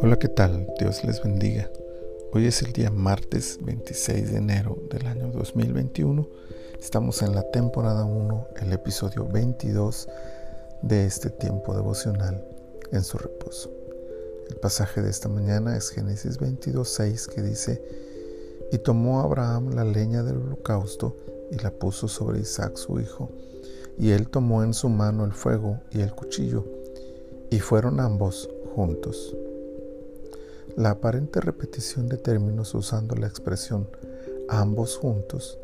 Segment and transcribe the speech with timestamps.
[0.00, 0.66] Hola, ¿qué tal?
[0.78, 1.70] Dios les bendiga.
[2.32, 6.28] Hoy es el día martes 26 de enero del año 2021.
[6.78, 10.08] Estamos en la temporada 1, el episodio 22
[10.82, 12.46] de este tiempo devocional
[12.92, 13.70] en su reposo.
[14.50, 17.82] El pasaje de esta mañana es Génesis 22, 6 que dice,
[18.72, 21.16] y tomó Abraham la leña del holocausto
[21.50, 23.30] y la puso sobre Isaac su hijo,
[23.98, 26.64] y él tomó en su mano el fuego y el cuchillo,
[27.50, 29.36] y fueron ambos juntos.
[30.76, 33.88] La aparente repetición de términos usando la expresión
[34.48, 35.58] ambos juntos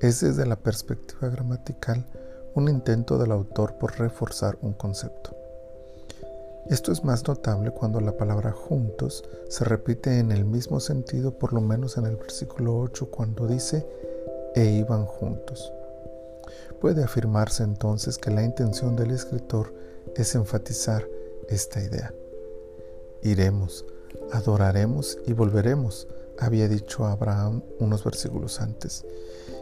[0.00, 2.06] es desde la perspectiva gramatical
[2.54, 5.36] un intento del autor por reforzar un concepto.
[6.70, 11.52] Esto es más notable cuando la palabra juntos se repite en el mismo sentido por
[11.52, 13.86] lo menos en el versículo 8 cuando dice
[14.54, 15.70] e iban juntos.
[16.80, 19.74] Puede afirmarse entonces que la intención del escritor
[20.16, 21.06] es enfatizar
[21.48, 22.12] esta idea.
[23.22, 23.84] Iremos,
[24.32, 29.04] adoraremos y volveremos, había dicho Abraham unos versículos antes.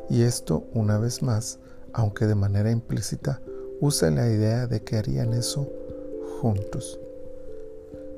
[0.08, 1.58] Y esto, una vez más,
[1.92, 3.40] aunque de manera implícita,
[3.80, 5.68] usa la idea de que harían eso
[6.40, 6.98] juntos.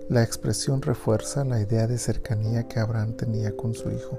[0.09, 4.19] La expresión refuerza la idea de cercanía que Abraham tenía con su hijo,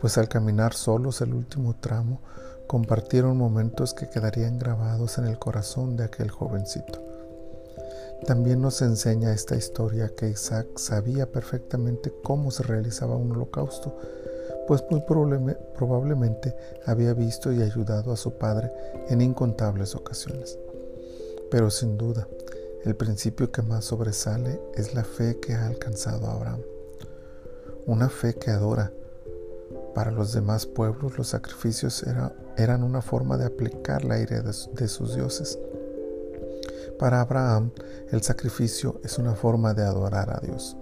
[0.00, 2.20] pues al caminar solos el último tramo,
[2.66, 7.02] compartieron momentos que quedarían grabados en el corazón de aquel jovencito.
[8.26, 13.96] También nos enseña esta historia que Isaac sabía perfectamente cómo se realizaba un holocausto,
[14.66, 16.54] pues muy probablemente
[16.84, 18.70] había visto y ayudado a su padre
[19.08, 20.58] en incontables ocasiones.
[21.50, 22.28] Pero sin duda,
[22.84, 26.60] el principio que más sobresale es la fe que ha alcanzado Abraham.
[27.86, 28.92] Una fe que adora.
[29.98, 32.06] Para los demás pueblos los sacrificios
[32.56, 35.58] eran una forma de aplicar la ira de sus dioses.
[37.00, 37.72] Para Abraham
[38.12, 40.76] el sacrificio es una forma de adorar a Dios.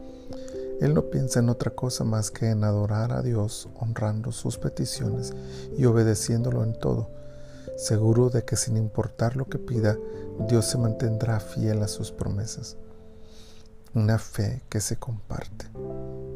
[0.83, 5.33] Él no piensa en otra cosa más que en adorar a Dios, honrando sus peticiones
[5.79, 7.09] y obedeciéndolo en todo
[7.79, 9.97] seguro de que sin importar lo que pida,
[10.47, 12.77] Dios se mantendrá fiel a sus promesas.
[13.95, 15.71] Una fe que se comparte.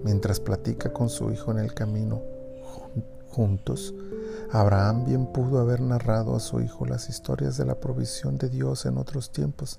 [0.02, 2.39] Mientras platica con su hijo en el camino
[3.28, 3.94] juntos,
[4.50, 8.84] Abraham bien pudo haber narrado a su hijo las historias de la provisión de Dios
[8.86, 9.78] en otros tiempos,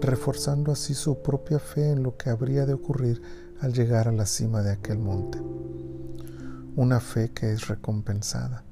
[0.00, 3.20] reforzando así su propia fe en lo que habría de ocurrir
[3.60, 5.40] al llegar a la cima de aquel monte.
[6.76, 8.62] Una fe que es recompensada.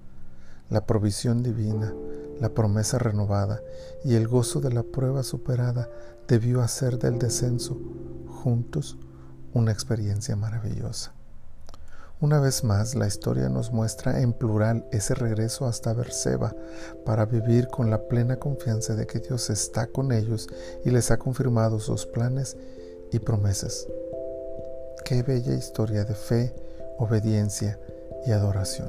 [0.70, 1.92] La provisión divina,
[2.40, 3.60] la promesa renovada
[4.04, 5.88] y el gozo de la prueba superada
[6.28, 7.78] debió hacer del descenso
[8.28, 8.98] juntos
[9.52, 11.12] una experiencia maravillosa.
[12.24, 16.56] Una vez más, la historia nos muestra en plural ese regreso hasta Berseba
[17.04, 20.48] para vivir con la plena confianza de que Dios está con ellos
[20.86, 22.56] y les ha confirmado sus planes
[23.12, 23.86] y promesas.
[25.04, 26.54] Qué bella historia de fe,
[26.98, 27.78] obediencia
[28.26, 28.88] y adoración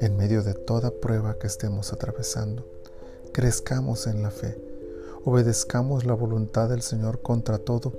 [0.00, 2.66] en medio de toda prueba que estemos atravesando.
[3.32, 4.60] Crezcamos en la fe,
[5.24, 7.92] obedezcamos la voluntad del Señor contra todo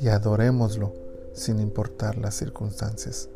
[0.00, 0.94] y adorémoslo
[1.34, 3.28] sin importar las circunstancias.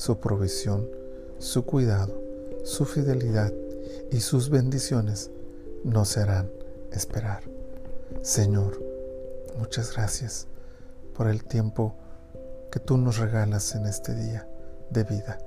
[0.00, 0.88] Su provisión,
[1.36, 2.22] su cuidado,
[2.64, 3.52] su fidelidad
[4.10, 5.30] y sus bendiciones
[5.84, 6.50] no serán
[6.90, 7.42] esperar.
[8.22, 8.82] Señor,
[9.58, 10.46] muchas gracias
[11.14, 11.96] por el tiempo
[12.72, 14.48] que tú nos regalas en este día
[14.88, 15.38] de vida.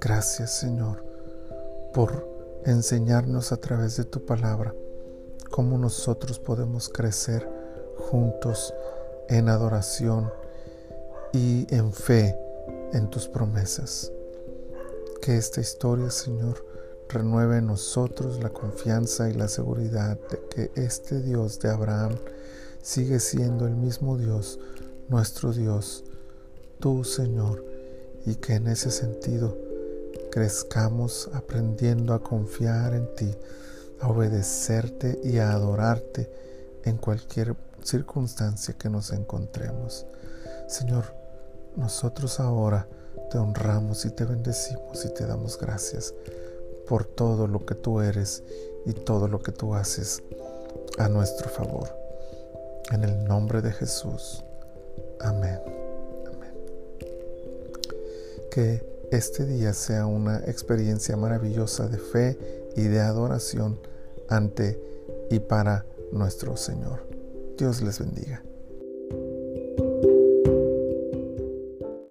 [0.00, 1.04] Gracias Señor
[1.92, 2.26] por
[2.64, 4.74] enseñarnos a través de tu palabra
[5.50, 7.46] cómo nosotros podemos crecer
[7.98, 8.72] juntos
[9.28, 10.32] en adoración
[11.34, 12.45] y en fe
[12.92, 14.12] en tus promesas.
[15.20, 16.64] Que esta historia, Señor,
[17.08, 22.16] renueve en nosotros la confianza y la seguridad de que este Dios de Abraham
[22.82, 24.58] sigue siendo el mismo Dios,
[25.08, 26.04] nuestro Dios,
[26.78, 27.64] tú, Señor,
[28.24, 29.56] y que en ese sentido
[30.30, 33.34] crezcamos aprendiendo a confiar en ti,
[34.00, 36.30] a obedecerte y a adorarte
[36.84, 40.06] en cualquier circunstancia que nos encontremos.
[40.68, 41.04] Señor,
[41.76, 42.88] nosotros ahora
[43.30, 46.14] te honramos y te bendecimos y te damos gracias
[46.88, 48.42] por todo lo que tú eres
[48.84, 50.22] y todo lo que tú haces
[50.98, 51.88] a nuestro favor.
[52.92, 54.44] En el nombre de Jesús.
[55.20, 55.60] Amén.
[58.50, 62.38] Que este día sea una experiencia maravillosa de fe
[62.76, 63.78] y de adoración
[64.28, 64.80] ante
[65.30, 67.06] y para nuestro Señor.
[67.58, 68.42] Dios les bendiga.